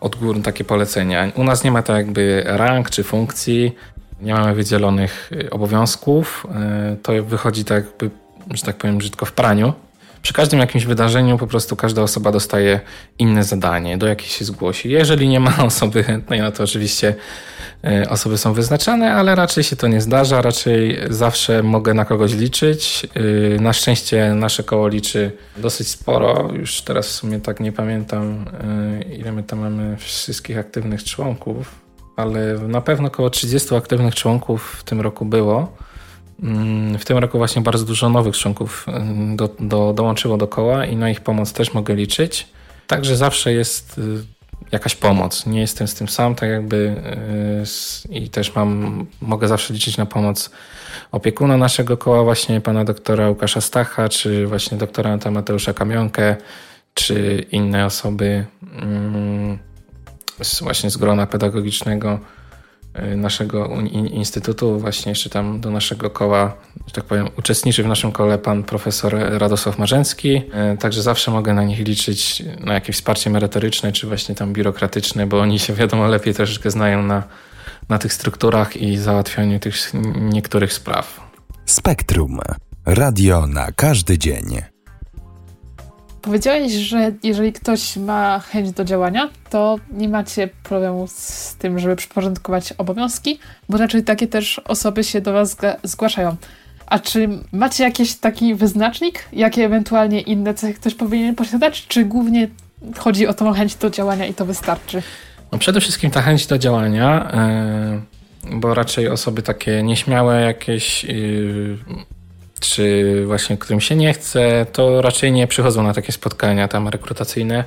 odgórne 0.00 0.42
takie 0.42 0.64
polecenia. 0.64 1.32
U 1.34 1.44
nas 1.44 1.64
nie 1.64 1.70
ma 1.70 1.82
tak 1.82 1.96
jakby 1.96 2.42
rank 2.46 2.90
czy 2.90 3.04
funkcji, 3.04 3.74
nie 4.20 4.34
mamy 4.34 4.54
wydzielonych 4.54 5.30
y, 5.32 5.50
obowiązków. 5.50 6.46
Y, 6.92 6.96
to 6.96 7.12
wychodzi 7.24 7.64
tak 7.64 7.84
jakby, 7.84 8.10
że 8.50 8.62
tak 8.62 8.76
powiem, 8.76 8.98
brzydko 8.98 9.26
w 9.26 9.32
praniu. 9.32 9.72
Przy 10.22 10.32
każdym 10.32 10.60
jakimś 10.60 10.84
wydarzeniu 10.84 11.38
po 11.38 11.46
prostu 11.46 11.76
każda 11.76 12.02
osoba 12.02 12.32
dostaje 12.32 12.80
inne 13.18 13.44
zadanie, 13.44 13.98
do 13.98 14.06
jakiej 14.06 14.28
się 14.28 14.44
zgłosi. 14.44 14.90
Jeżeli 14.90 15.28
nie 15.28 15.40
ma 15.40 15.56
osoby 15.70 16.02
chętnej, 16.02 16.40
no 16.40 16.52
to 16.52 16.64
oczywiście 16.64 17.14
osoby 18.08 18.38
są 18.38 18.52
wyznaczane, 18.52 19.14
ale 19.14 19.34
raczej 19.34 19.64
się 19.64 19.76
to 19.76 19.88
nie 19.88 20.00
zdarza. 20.00 20.42
Raczej 20.42 20.98
zawsze 21.10 21.62
mogę 21.62 21.94
na 21.94 22.04
kogoś 22.04 22.32
liczyć. 22.32 23.06
E, 23.56 23.60
na 23.60 23.72
szczęście 23.72 24.34
nasze 24.34 24.62
koło 24.62 24.88
liczy 24.88 25.32
dosyć 25.56 25.88
sporo. 25.88 26.50
Już 26.52 26.80
teraz 26.80 27.08
w 27.08 27.12
sumie 27.12 27.40
tak 27.40 27.60
nie 27.60 27.72
pamiętam, 27.72 28.44
e, 29.08 29.14
ile 29.14 29.32
my 29.32 29.42
tam 29.42 29.58
mamy 29.58 29.96
wszystkich 29.96 30.58
aktywnych 30.58 31.04
członków, 31.04 31.74
ale 32.16 32.58
na 32.58 32.80
pewno 32.80 33.08
około 33.08 33.30
30 33.30 33.74
aktywnych 33.74 34.14
członków 34.14 34.76
w 34.80 34.84
tym 34.84 35.00
roku 35.00 35.24
było. 35.24 35.76
Mm, 36.42 36.98
w 36.98 37.04
tym 37.04 37.18
roku 37.18 37.38
właśnie 37.38 37.62
bardzo 37.62 37.84
dużo 37.84 38.08
nowych 38.08 38.36
członków 38.36 38.86
mm, 38.88 39.36
do, 39.36 39.48
do, 39.60 39.92
dołączyło 39.92 40.36
do 40.36 40.48
koła 40.48 40.86
i 40.86 40.96
na 40.96 41.10
ich 41.10 41.20
pomoc 41.20 41.52
też 41.52 41.74
mogę 41.74 41.94
liczyć. 41.94 42.48
Także 42.86 43.16
zawsze 43.16 43.52
jest 43.52 43.98
y, 43.98 44.35
jakaś 44.72 44.94
pomoc. 44.94 45.46
Nie 45.46 45.60
jestem 45.60 45.88
z 45.88 45.94
tym 45.94 46.08
sam, 46.08 46.34
tak 46.34 46.50
jakby 46.50 46.76
y, 48.08 48.14
i 48.14 48.30
też 48.30 48.54
mam, 48.54 49.06
mogę 49.20 49.48
zawsze 49.48 49.74
liczyć 49.74 49.96
na 49.96 50.06
pomoc 50.06 50.50
opiekuna 51.12 51.56
naszego 51.56 51.96
koła, 51.96 52.24
właśnie 52.24 52.60
pana 52.60 52.84
doktora 52.84 53.28
Łukasza 53.28 53.60
Stacha, 53.60 54.08
czy 54.08 54.46
właśnie 54.46 54.78
doktora 54.78 55.18
Mateusza 55.30 55.72
Kamionkę, 55.72 56.36
czy 56.94 57.46
inne 57.50 57.86
osoby 57.86 58.46
mm, 58.82 59.58
właśnie 60.60 60.90
z 60.90 60.96
grona 60.96 61.26
pedagogicznego 61.26 62.20
naszego 63.16 63.68
instytutu, 64.10 64.78
właśnie 64.78 65.10
jeszcze 65.10 65.30
tam 65.30 65.60
do 65.60 65.70
naszego 65.70 66.10
koła, 66.10 66.56
że 66.86 66.92
tak 66.92 67.04
powiem, 67.04 67.28
uczestniczy 67.38 67.82
w 67.82 67.86
naszym 67.86 68.12
kole 68.12 68.38
pan 68.38 68.62
profesor 68.62 69.16
Radosław 69.18 69.78
Marzęcki. 69.78 70.36
Y, 70.74 70.78
także 70.78 71.02
zawsze 71.02 71.30
mogę 71.30 71.54
na 71.54 71.64
nich 71.64 71.78
liczyć, 71.78 72.42
na 72.60 72.74
jakieś 72.74 72.96
wsparcie 72.96 73.30
merytoryczne, 73.30 73.92
czy 73.92 74.06
właśnie 74.06 74.34
tam 74.34 74.52
biurokratyczne, 74.52 75.26
bo 75.26 75.40
oni 75.40 75.58
się 75.58 75.74
wiadomo 75.74 76.06
lepiej 76.08 76.34
troszeczkę 76.34 76.70
znają 76.70 77.02
na, 77.02 77.22
na 77.88 77.98
tych 77.98 78.12
strukturach 78.12 78.76
i 78.76 78.96
załatwianiu 78.96 79.60
tych 79.60 79.92
niektórych 80.16 80.72
spraw. 80.72 81.20
Spektrum. 81.66 82.38
Radio 82.86 83.46
na 83.46 83.72
każdy 83.72 84.18
dzień. 84.18 84.75
Powiedziałeś, 86.26 86.72
że 86.72 87.12
jeżeli 87.22 87.52
ktoś 87.52 87.96
ma 87.96 88.38
chęć 88.38 88.72
do 88.72 88.84
działania, 88.84 89.28
to 89.50 89.76
nie 89.92 90.08
macie 90.08 90.48
problemu 90.62 91.06
z 91.08 91.54
tym, 91.58 91.78
żeby 91.78 91.96
przyporządkować 91.96 92.72
obowiązki, 92.72 93.38
bo 93.68 93.78
raczej 93.78 94.04
takie 94.04 94.26
też 94.26 94.58
osoby 94.58 95.04
się 95.04 95.20
do 95.20 95.32
Was 95.32 95.56
zgłaszają. 95.82 96.36
A 96.86 96.98
czy 96.98 97.28
macie 97.52 97.84
jakiś 97.84 98.14
taki 98.14 98.54
wyznacznik, 98.54 99.28
jakie 99.32 99.64
ewentualnie 99.64 100.20
inne 100.20 100.54
cechy 100.54 100.74
ktoś 100.74 100.94
powinien 100.94 101.34
posiadać, 101.34 101.86
czy 101.86 102.04
głównie 102.04 102.48
chodzi 102.98 103.26
o 103.26 103.34
tą 103.34 103.52
chęć 103.52 103.74
do 103.74 103.90
działania 103.90 104.26
i 104.26 104.34
to 104.34 104.46
wystarczy? 104.46 105.02
No 105.52 105.58
przede 105.58 105.80
wszystkim 105.80 106.10
ta 106.10 106.22
chęć 106.22 106.46
do 106.46 106.58
działania, 106.58 107.32
yy, 108.44 108.60
bo 108.60 108.74
raczej 108.74 109.08
osoby 109.08 109.42
takie 109.42 109.82
nieśmiałe, 109.82 110.40
jakieś 110.40 111.04
yy, 111.04 111.78
czy 112.60 113.24
właśnie 113.26 113.56
którym 113.58 113.80
się 113.80 113.96
nie 113.96 114.12
chce, 114.12 114.66
to 114.72 115.02
raczej 115.02 115.32
nie 115.32 115.46
przychodzą 115.46 115.82
na 115.82 115.94
takie 115.94 116.12
spotkania 116.12 116.68
tam 116.68 116.88
rekrutacyjne. 116.88 117.64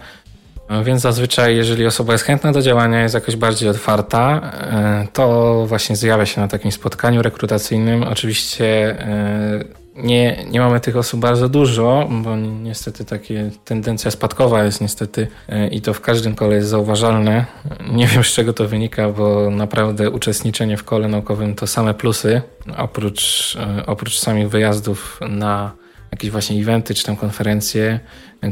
Więc 0.84 1.02
zazwyczaj, 1.02 1.56
jeżeli 1.56 1.86
osoba 1.86 2.14
jest 2.14 2.26
chętna 2.26 2.52
do 2.52 2.62
działania, 2.62 3.02
jest 3.02 3.16
jakoś 3.16 3.36
bardziej 3.36 3.70
otwarta, 3.70 4.42
e, 4.72 5.08
to 5.14 5.66
właśnie 5.68 5.96
zjawia 5.96 6.26
się 6.26 6.42
na 6.42 6.48
takim 6.48 6.72
spotkaniu 6.72 7.22
rekrutacyjnym. 7.22 8.04
Oczywiście 8.04 8.66
e, 9.00 9.64
nie, 10.04 10.46
nie 10.52 10.60
mamy 10.60 10.80
tych 10.80 10.98
osób 10.98 11.20
bardzo 11.20 11.50
dużo, 11.50 12.08
bo 12.12 12.36
niestety 12.36 13.06
takie 13.06 13.52
tendencja 13.66 14.12
spadkowa 14.12 14.64
jest 14.64 14.82
niestety 14.82 15.28
e, 15.50 15.68
i 15.68 15.82
to 15.82 15.94
w 15.94 16.02
każdym 16.02 16.36
kole 16.36 16.56
jest 16.56 16.70
zauważalne. 16.70 17.46
Nie 17.92 18.08
wiem 18.08 18.24
z 18.24 18.28
czego 18.28 18.54
to 18.54 18.68
wynika, 18.68 19.10
bo 19.10 19.50
naprawdę 19.52 20.10
uczestniczenie 20.10 20.78
w 20.78 20.84
kole 20.84 21.08
naukowym 21.08 21.56
to 21.56 21.68
same 21.68 21.94
plusy, 21.94 22.42
oprócz, 22.78 23.56
e, 23.60 23.86
oprócz 23.86 24.20
samych 24.20 24.50
wyjazdów 24.50 25.20
na 25.30 25.72
jakieś 26.12 26.32
właśnie 26.32 26.62
eventy 26.62 26.94
czy 26.94 27.04
tam 27.04 27.16
konferencje, 27.16 28.00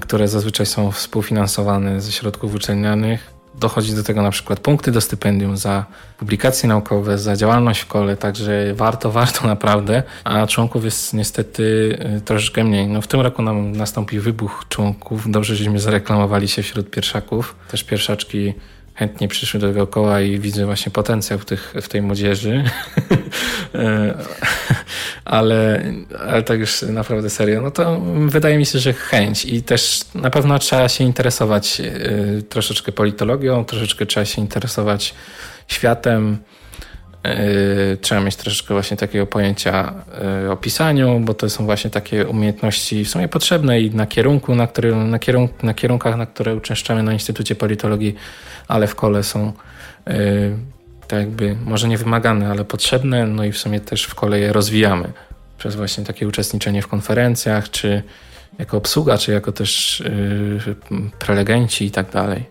które 0.01 0.27
zazwyczaj 0.27 0.66
są 0.66 0.92
współfinansowane 0.92 2.01
ze 2.01 2.12
środków 2.12 2.56
uczelnianych 2.56 3.37
dochodzi 3.60 3.96
do 3.96 4.04
tego 4.04 4.22
na 4.22 4.32
przykład 4.32 4.60
punkty 4.60 4.92
do 4.92 5.02
stypendium 5.02 5.58
za 5.58 5.86
publikacje 6.18 6.70
naukowe, 6.70 7.18
za 7.18 7.36
działalność 7.36 7.82
w 7.82 7.88
kole, 7.88 8.18
także 8.18 8.74
warto, 8.74 9.12
warto 9.22 9.48
naprawdę, 9.48 10.04
a 10.24 10.48
członków 10.48 10.86
jest 10.86 11.14
niestety 11.14 11.64
y, 12.18 12.22
troszeczkę 12.22 12.64
mniej. 12.64 12.88
No 12.88 13.02
w 13.02 13.08
tym 13.08 13.22
roku 13.22 13.42
nam 13.42 13.72
nastąpił 13.72 14.22
wybuch 14.22 14.66
członków, 14.70 15.32
dobrze, 15.32 15.56
żeśmy 15.56 15.80
zareklamowali 15.80 16.48
się 16.48 16.64
wśród 16.64 16.90
pierwszaków, 16.90 17.56
też 17.72 17.84
pierwszaczki 17.84 18.54
chętnie 18.98 19.27
przyszły 19.27 19.60
do 19.60 19.68
tego 19.68 19.88
koła 19.88 20.22
i 20.22 20.39
widzę 20.39 20.66
właśnie 20.66 20.92
potencjał 20.92 21.39
w, 21.39 21.46
tych, 21.46 21.74
w 21.82 21.89
tej 21.89 22.01
młodzieży. 22.01 22.63
E, 23.75 24.13
ale, 25.25 25.84
ale 26.20 26.44
tak 26.44 26.60
już 26.60 26.82
naprawdę 26.82 27.30
serio, 27.30 27.62
no 27.62 27.72
to 27.72 28.01
wydaje 28.27 28.58
mi 28.58 28.66
się, 28.66 28.80
że 28.80 28.94
chęć 28.94 29.46
i 29.46 29.63
też 29.63 30.01
na 30.16 30.30
pewno 30.30 30.60
trzeba 30.60 30.89
się 30.89 31.04
interesować 31.04 31.82
e, 31.82 32.42
troszeczkę 32.42 32.92
politologią, 32.92 33.66
troszeczkę 33.66 34.06
trzeba 34.06 34.25
się 34.25 34.42
interesować 34.42 35.13
światem, 35.68 36.38
trzeba 38.01 38.22
mieć 38.22 38.36
troszeczkę 38.36 38.74
właśnie 38.74 38.98
takiego 38.98 39.27
pojęcia 39.27 39.93
o 40.50 40.57
pisaniu, 40.57 41.19
bo 41.19 41.34
to 41.34 41.50
są 41.50 41.65
właśnie 41.65 41.89
takie 41.89 42.27
umiejętności 42.27 43.05
w 43.05 43.10
sumie 43.10 43.27
potrzebne 43.27 43.81
i 43.81 43.96
na 43.96 44.05
kierunku, 44.05 44.55
na, 44.55 44.67
który, 44.67 44.96
na, 44.96 45.19
kierunk, 45.19 45.63
na 45.63 45.74
kierunkach, 45.74 46.17
na 46.17 46.25
które 46.25 46.55
uczęszczamy 46.55 47.03
na 47.03 47.13
Instytucie 47.13 47.55
Politologii, 47.55 48.15
ale 48.67 48.88
w 48.88 48.96
kole 48.96 49.24
są 49.24 49.53
tak 51.07 51.19
jakby 51.19 51.55
może 51.65 51.88
nie 51.88 51.98
wymagane, 51.98 52.51
ale 52.51 52.65
potrzebne, 52.65 53.27
no 53.27 53.43
i 53.43 53.51
w 53.51 53.57
sumie 53.57 53.79
też 53.79 54.03
w 54.03 54.15
kole 54.15 54.39
je 54.39 54.53
rozwijamy 54.53 55.12
przez 55.57 55.75
właśnie 55.75 56.03
takie 56.03 56.27
uczestniczenie 56.27 56.81
w 56.81 56.88
konferencjach, 56.88 57.69
czy 57.69 58.03
jako 58.60 58.77
obsługa, 58.77 59.17
czy 59.17 59.31
jako 59.31 59.51
też 59.51 60.03
prelegenci 61.19 61.86
i 61.86 61.91
tak 61.91 62.12
dalej. 62.12 62.43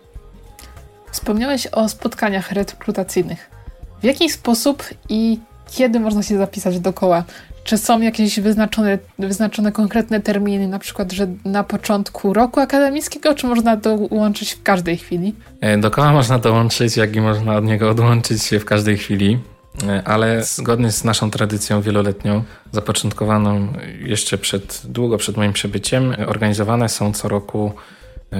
Wspomniałeś 1.11 1.67
o 1.67 1.89
spotkaniach 1.89 2.51
rekrutacyjnych. 2.51 3.56
W 4.01 4.03
jaki 4.03 4.29
sposób 4.29 4.83
i 5.09 5.39
kiedy 5.71 5.99
można 5.99 6.23
się 6.23 6.37
zapisać 6.37 6.79
do 6.79 6.93
koła? 6.93 7.23
Czy 7.63 7.77
są 7.77 8.01
jakieś 8.01 8.39
wyznaczone, 8.39 8.97
wyznaczone 9.19 9.71
konkretne 9.71 10.21
terminy, 10.21 10.67
na 10.67 10.79
przykład, 10.79 11.11
że 11.11 11.27
na 11.45 11.63
początku 11.63 12.33
roku 12.33 12.59
akademickiego, 12.59 13.35
czy 13.35 13.47
można 13.47 13.75
dołączyć 13.75 14.53
w 14.53 14.63
każdej 14.63 14.97
chwili? 14.97 15.35
E, 15.61 15.77
do 15.77 15.91
koła 15.91 16.11
można 16.11 16.39
dołączyć, 16.39 16.97
jak 16.97 17.15
i 17.15 17.21
można 17.21 17.55
od 17.55 17.65
niego 17.65 17.89
odłączyć 17.89 18.43
się 18.43 18.59
w 18.59 18.65
każdej 18.65 18.97
chwili, 18.97 19.39
e, 19.87 20.01
ale 20.05 20.43
zgodnie 20.43 20.91
z 20.91 21.03
naszą 21.03 21.31
tradycją 21.31 21.81
wieloletnią, 21.81 22.43
zapoczątkowaną 22.71 23.73
jeszcze 23.99 24.37
przed, 24.37 24.81
długo 24.85 25.17
przed 25.17 25.37
moim 25.37 25.53
przybyciem, 25.53 26.15
organizowane 26.27 26.89
są 26.89 27.13
co 27.13 27.29
roku 27.29 27.71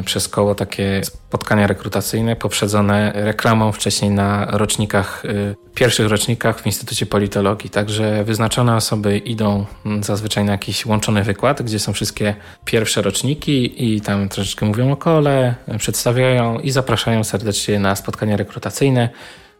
przez 0.05 0.27
koło 0.27 0.55
takie 0.55 1.01
spotkania 1.03 1.67
rekrutacyjne 1.67 2.35
poprzedzone 2.35 3.11
reklamą 3.15 3.71
wcześniej 3.71 4.11
na 4.11 4.45
rocznikach, 4.45 5.25
y, 5.25 5.55
pierwszych 5.75 6.07
rocznikach 6.07 6.61
w 6.61 6.65
Instytucie 6.65 7.05
Politologii. 7.05 7.69
Także 7.69 8.23
wyznaczone 8.23 8.75
osoby 8.75 9.17
idą 9.17 9.65
zazwyczaj 10.01 10.43
na 10.43 10.51
jakiś 10.51 10.85
łączony 10.85 11.23
wykład, 11.23 11.61
gdzie 11.61 11.79
są 11.79 11.93
wszystkie 11.93 12.35
pierwsze 12.65 13.01
roczniki 13.01 13.85
i 13.93 14.01
tam 14.01 14.29
troszeczkę 14.29 14.65
mówią 14.65 14.91
o 14.91 14.97
kole, 14.97 15.55
przedstawiają 15.77 16.59
i 16.59 16.71
zapraszają 16.71 17.23
serdecznie 17.23 17.79
na 17.79 17.95
spotkania 17.95 18.37
rekrutacyjne, 18.37 19.09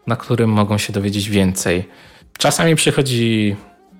na 0.06 0.16
którym 0.16 0.50
mogą 0.50 0.78
się 0.78 0.92
dowiedzieć 0.92 1.28
więcej. 1.28 1.88
Czasami 2.38 2.76
przychodzi 2.76 3.56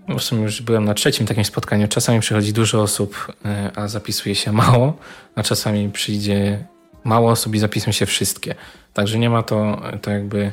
w 0.09 0.23
sumie 0.23 0.43
już 0.43 0.63
byłem 0.63 0.85
na 0.85 0.95
trzecim 0.95 1.27
takim 1.27 1.45
spotkaniu. 1.45 1.89
Czasami 1.89 2.21
przychodzi 2.21 2.53
dużo 2.53 2.83
osób, 2.83 3.33
e, 3.45 3.71
a 3.75 3.89
zapisuje 3.89 4.35
się 4.35 4.53
mało, 4.53 4.97
a 5.35 5.43
czasami 5.43 5.91
przyjdzie 5.91 6.65
mało 7.05 7.31
osób 7.31 7.55
i 7.55 7.59
zapisują 7.59 7.93
się 7.93 8.07
wszystkie. 8.07 8.55
Także 8.95 9.19
nie 9.19 9.31
ma 9.31 9.43
to, 9.43 9.83
to 10.03 10.11
jakby 10.11 10.53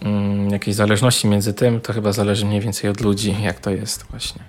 mm, 0.00 0.50
jakiejś 0.50 0.76
zależności 0.76 1.28
między 1.28 1.54
tym. 1.54 1.80
To 1.80 1.92
chyba 1.92 2.12
zależy 2.12 2.46
mniej 2.46 2.60
więcej 2.60 2.90
od 2.90 3.00
ludzi, 3.00 3.36
jak 3.42 3.60
to 3.60 3.70
jest 3.70 4.04
właśnie. 4.10 4.42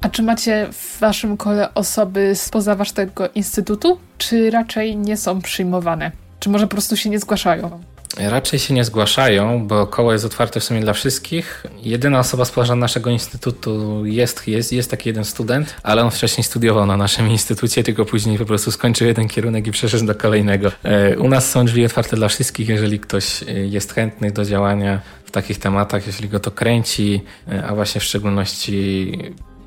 A 0.00 0.08
czy 0.08 0.22
macie 0.22 0.68
w 0.72 0.98
waszym 1.00 1.36
kole 1.36 1.74
osoby 1.74 2.34
spoza 2.34 2.74
waszego 2.74 3.28
instytutu, 3.28 3.98
czy 4.18 4.50
raczej 4.50 4.96
nie 4.96 5.16
są 5.16 5.40
przyjmowane? 5.40 6.12
Czy 6.40 6.48
może 6.48 6.66
po 6.66 6.70
prostu 6.70 6.96
się 6.96 7.10
nie 7.10 7.18
zgłaszają? 7.18 7.80
Raczej 8.18 8.58
się 8.58 8.74
nie 8.74 8.84
zgłaszają, 8.84 9.66
bo 9.66 9.86
koło 9.86 10.12
jest 10.12 10.24
otwarte 10.24 10.60
w 10.60 10.64
sumie 10.64 10.80
dla 10.80 10.92
wszystkich. 10.92 11.66
Jedyna 11.82 12.18
osoba 12.18 12.44
z 12.44 12.52
naszego 12.76 13.10
instytutu 13.10 14.06
jest, 14.06 14.48
jest, 14.48 14.72
jest 14.72 14.90
taki 14.90 15.08
jeden 15.08 15.24
student, 15.24 15.76
ale 15.82 16.04
on 16.04 16.10
wcześniej 16.10 16.44
studiował 16.44 16.86
na 16.86 16.96
naszym 16.96 17.28
instytucie, 17.28 17.82
tylko 17.82 18.04
później 18.04 18.38
po 18.38 18.44
prostu 18.44 18.70
skończył 18.70 19.06
jeden 19.06 19.28
kierunek 19.28 19.66
i 19.66 19.70
przeszedł 19.70 20.06
do 20.06 20.14
kolejnego. 20.14 20.72
E, 20.84 21.18
u 21.18 21.28
nas 21.28 21.50
są 21.50 21.64
drzwi 21.64 21.84
otwarte 21.84 22.16
dla 22.16 22.28
wszystkich, 22.28 22.68
jeżeli 22.68 23.00
ktoś 23.00 23.42
e, 23.42 23.46
jest 23.52 23.92
chętny 23.92 24.30
do 24.30 24.44
działania 24.44 25.00
w 25.24 25.30
takich 25.30 25.58
tematach, 25.58 26.06
jeśli 26.06 26.28
go 26.28 26.40
to 26.40 26.50
kręci, 26.50 27.22
e, 27.48 27.66
a 27.66 27.74
właśnie 27.74 28.00
w 28.00 28.04
szczególności 28.04 29.12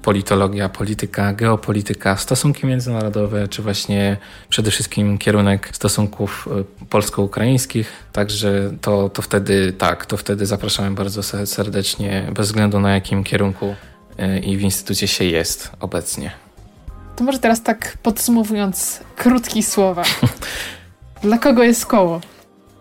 politologia, 0.02 0.70
polityka, 0.70 1.34
geopolityka, 1.34 2.18
stosunki 2.18 2.68
międzynarodowe, 2.68 3.48
czy 3.48 3.62
właśnie 3.62 4.18
przede 4.50 4.72
wszystkim 4.72 5.18
kierunek 5.18 5.70
stosunków 5.74 6.48
e, 6.82 6.86
polsko-ukraińskich. 6.86 7.92
Także 8.14 8.72
to, 8.82 9.10
to 9.10 9.22
wtedy 9.22 9.74
tak, 9.74 10.06
to 10.06 10.18
wtedy 10.18 10.46
zapraszamy 10.46 10.96
bardzo 10.96 11.24
serdecznie, 11.46 12.32
bez 12.34 12.48
względu 12.48 12.80
na 12.80 12.94
jakim 12.94 13.24
kierunku 13.24 13.76
e, 14.18 14.40
i 14.40 14.58
w 14.58 14.62
instytucie 14.62 15.08
się 15.08 15.26
jest 15.26 15.72
obecnie. 15.80 16.32
To 17.16 17.24
może 17.24 17.40
teraz 17.40 17.64
tak 17.64 17.98
podsumowując, 18.04 19.00
krótkie 19.16 19.64
słowa. 19.64 20.04
Dla 21.24 21.38
kogo 21.38 21.64
jest 21.64 21.86
koło? 21.86 22.22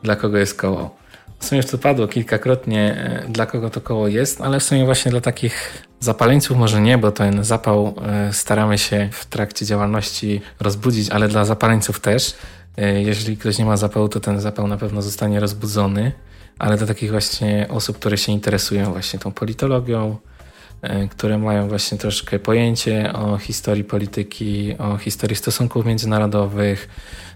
Dla 0.02 0.16
kogo 0.16 0.38
jest 0.38 0.54
koło? 0.54 0.96
W 1.38 1.45
sumie 1.45 1.57
już 1.57 1.71
to 1.71 1.78
padło 1.78 2.09
kilkakrotnie, 2.09 2.95
e, 3.26 3.28
dla 3.28 3.47
kogo 3.47 3.71
to 3.71 3.80
koło 3.80 4.09
jest, 4.09 4.40
ale 4.40 4.61
w 4.61 4.62
sumie 4.62 4.85
właśnie 4.85 5.11
dla 5.11 5.21
takich 5.21 5.83
zapaleńców 6.00 6.57
może 6.57 6.80
nie, 6.80 6.99
bo 6.99 7.12
ten 7.12 7.45
zapał 7.45 7.95
e, 8.07 8.33
staramy 8.33 8.78
się 8.78 9.09
w 9.12 9.26
trakcie 9.26 9.66
działalności 9.66 10.40
rozbudzić, 10.61 11.11
ale 11.11 11.28
dla 11.28 11.45
zapaleńców 11.45 12.00
też. 12.00 12.35
E, 12.76 13.02
jeżeli 13.02 13.37
ktoś 13.37 13.59
nie 13.59 13.64
ma 13.64 13.76
zapału, 13.76 14.09
to 14.09 14.21
ten 14.21 14.40
zapał 14.40 14.66
na 14.66 14.76
pewno 14.76 15.02
zostanie 15.02 15.40
rozbudzony, 15.40 16.12
ale 16.59 16.76
dla 16.76 16.87
takich 16.87 17.11
właśnie 17.11 17.66
osób, 17.71 17.99
które 17.99 18.18
się 18.18 18.33
interesują 18.33 18.92
właśnie 18.92 19.18
tą 19.18 19.33
politologią, 19.33 20.16
które 21.11 21.38
mają 21.38 21.68
właśnie 21.68 21.99
troszkę 21.99 22.38
pojęcie 22.38 23.12
o 23.12 23.38
historii 23.38 23.85
polityki, 23.85 24.75
o 24.78 24.97
historii 24.97 25.37
stosunków 25.37 25.87
międzynarodowych, 25.87 26.88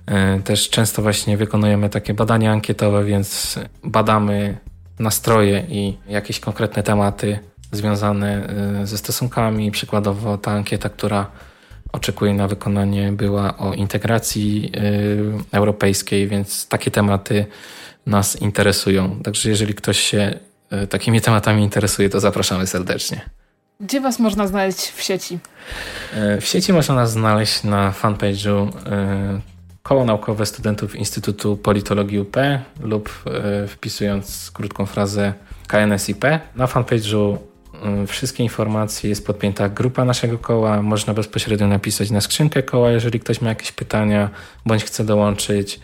E, 0.06 0.40
też 0.40 0.70
często 0.70 1.02
właśnie 1.02 1.36
wykonujemy 1.36 1.88
takie 1.88 2.14
badania 2.14 2.52
ankietowe, 2.52 3.04
więc 3.04 3.58
badamy 3.84 4.58
nastroje 4.98 5.64
i 5.68 5.96
jakieś 6.08 6.40
konkretne 6.40 6.82
tematy 6.82 7.38
związane 7.72 8.48
e, 8.82 8.86
ze 8.86 8.98
stosunkami. 8.98 9.70
Przykładowo 9.70 10.38
ta 10.38 10.50
ankieta, 10.50 10.88
która 10.88 11.30
oczekuje 11.92 12.34
na 12.34 12.48
wykonanie, 12.48 13.12
była 13.12 13.58
o 13.58 13.74
integracji 13.74 14.72
e, 14.74 15.56
europejskiej, 15.56 16.28
więc 16.28 16.68
takie 16.68 16.90
tematy 16.90 17.46
nas 18.06 18.42
interesują. 18.42 19.20
Także 19.24 19.50
jeżeli 19.50 19.74
ktoś 19.74 19.98
się 20.00 20.38
takimi 20.90 21.20
tematami 21.20 21.62
interesuje, 21.62 22.08
to 22.08 22.20
zapraszamy 22.20 22.66
serdecznie. 22.66 23.20
Gdzie 23.80 24.00
Was 24.00 24.18
można 24.18 24.46
znaleźć 24.46 24.90
w 24.90 25.02
sieci? 25.02 25.38
W 26.40 26.44
sieci 26.44 26.72
można 26.72 26.94
nas 26.94 27.12
znaleźć 27.12 27.64
na 27.64 27.92
fanpage'u 28.02 28.68
Koło 29.82 30.04
Naukowe 30.04 30.46
Studentów 30.46 30.96
Instytutu 30.96 31.56
Politologii 31.56 32.18
UP 32.18 32.36
lub 32.80 33.10
e, 33.26 33.68
wpisując 33.68 34.50
krótką 34.50 34.86
frazę 34.86 35.32
KNSIP. 35.66 36.24
Na 36.56 36.66
fanpage'u 36.66 37.36
e, 37.82 38.06
wszystkie 38.06 38.42
informacje 38.42 39.10
jest 39.10 39.26
podpięta 39.26 39.68
grupa 39.68 40.04
naszego 40.04 40.38
koła. 40.38 40.82
Można 40.82 41.14
bezpośrednio 41.14 41.68
napisać 41.68 42.10
na 42.10 42.20
skrzynkę 42.20 42.62
koła, 42.62 42.90
jeżeli 42.90 43.20
ktoś 43.20 43.40
ma 43.40 43.48
jakieś 43.48 43.72
pytania 43.72 44.30
bądź 44.66 44.84
chce 44.84 45.04
dołączyć. 45.04 45.80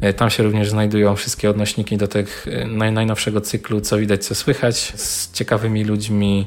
E, 0.00 0.12
tam 0.12 0.30
się 0.30 0.42
również 0.42 0.70
znajdują 0.70 1.16
wszystkie 1.16 1.50
odnośniki 1.50 1.96
do 1.96 2.08
tych 2.08 2.46
najnowszego 2.92 3.40
cyklu, 3.40 3.80
co 3.80 3.98
widać, 3.98 4.24
co 4.24 4.34
słychać, 4.34 4.92
z 4.96 5.32
ciekawymi 5.32 5.84
ludźmi. 5.84 6.46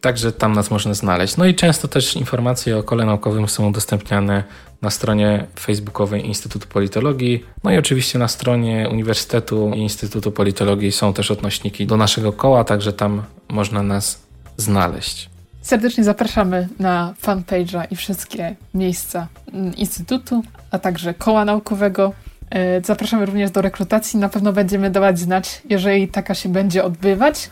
Także 0.00 0.32
tam 0.32 0.52
nas 0.52 0.70
można 0.70 0.94
znaleźć. 0.94 1.36
No 1.36 1.46
i 1.46 1.54
często 1.54 1.88
też 1.88 2.16
informacje 2.16 2.78
o 2.78 2.82
kole 2.82 3.06
naukowym 3.06 3.48
są 3.48 3.68
udostępniane 3.68 4.44
na 4.82 4.90
stronie 4.90 5.46
facebookowej 5.60 6.26
Instytutu 6.26 6.68
Politologii. 6.68 7.44
No 7.64 7.70
i 7.70 7.78
oczywiście 7.78 8.18
na 8.18 8.28
stronie 8.28 8.88
Uniwersytetu 8.92 9.72
i 9.74 9.78
Instytutu 9.78 10.32
Politologii 10.32 10.92
są 10.92 11.12
też 11.12 11.30
odnośniki 11.30 11.86
do 11.86 11.96
naszego 11.96 12.32
koła, 12.32 12.64
także 12.64 12.92
tam 12.92 13.22
można 13.48 13.82
nas 13.82 14.22
znaleźć. 14.56 15.30
Serdecznie 15.62 16.04
zapraszamy 16.04 16.68
na 16.78 17.14
fanpage'a 17.22 17.86
i 17.90 17.96
wszystkie 17.96 18.56
miejsca 18.74 19.28
Instytutu, 19.76 20.42
a 20.70 20.78
także 20.78 21.14
koła 21.14 21.44
naukowego. 21.44 22.12
E, 22.52 22.80
zapraszamy 22.84 23.26
również 23.26 23.50
do 23.50 23.62
rekrutacji. 23.62 24.18
Na 24.18 24.28
pewno 24.28 24.52
będziemy 24.52 24.90
dawać 24.90 25.18
znać, 25.18 25.62
jeżeli 25.70 26.08
taka 26.08 26.34
się 26.34 26.48
będzie 26.48 26.84
odbywać. 26.84 27.50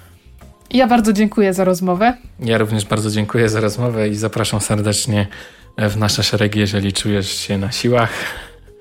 Ja 0.70 0.86
bardzo 0.86 1.12
dziękuję 1.12 1.54
za 1.54 1.64
rozmowę. 1.64 2.16
Ja 2.40 2.58
również 2.58 2.84
bardzo 2.84 3.10
dziękuję 3.10 3.48
za 3.48 3.60
rozmowę 3.60 4.08
i 4.08 4.14
zapraszam 4.14 4.60
serdecznie 4.60 5.26
w 5.78 5.96
nasze 5.96 6.22
szeregi, 6.22 6.60
jeżeli 6.60 6.92
czujesz 6.92 7.30
się 7.30 7.58
na 7.58 7.72
siłach. 7.72 8.10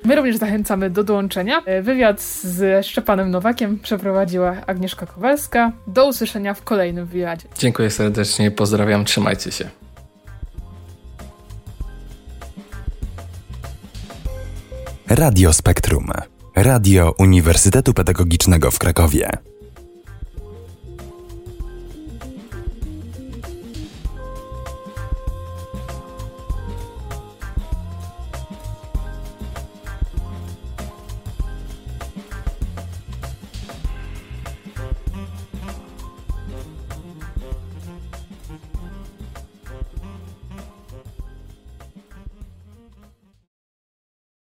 My 0.06 0.16
również 0.16 0.38
zachęcamy 0.38 0.90
do 0.90 1.04
dołączenia. 1.04 1.62
Wywiad 1.82 2.22
z 2.22 2.86
Szczepanem 2.86 3.32
Nowakiem 3.32 3.80
przeprowadziła 3.80 4.56
Agnieszka 4.68 5.06
Kowalska. 5.06 5.72
Do 5.88 6.08
usłyszenia 6.08 6.54
w 6.54 6.64
kolejnym 6.64 7.06
wywiadzie. 7.06 7.48
Dziękuję 7.58 7.90
serdecznie, 7.90 8.52
pozdrawiam, 8.52 9.06
trzymajcie 9.06 9.52
się. 9.52 9.70
Radio 15.10 15.54
Spektrum. 15.54 16.08
Radio 16.56 17.14
Uniwersytetu 17.18 17.94
Pedagogicznego 17.94 18.72
w 18.72 18.80
Krakowie. 18.80 19.30